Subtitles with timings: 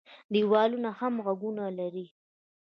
[0.17, 2.07] ـ دېوالونو هم غوږونه لري.